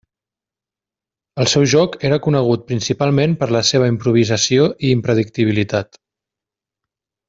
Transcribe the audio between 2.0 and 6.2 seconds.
era conegut principalment per la seva improvisació i impredictibilitat.